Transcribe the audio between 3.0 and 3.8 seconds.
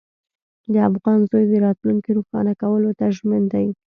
ژمن دی.